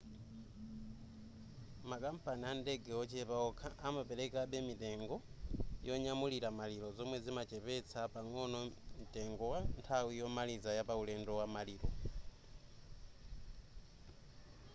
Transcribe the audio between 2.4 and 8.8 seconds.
andege ochepa okha amaperekabe mitengo yonyamulira maliro zomwe zimachepetsa pang'ono